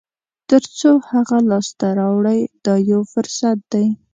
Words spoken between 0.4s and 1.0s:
تر څو